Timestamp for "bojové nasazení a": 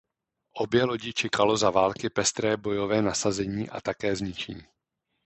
2.57-3.81